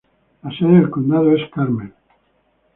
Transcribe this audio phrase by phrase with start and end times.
[0.41, 1.93] La sede del condado es Carmel.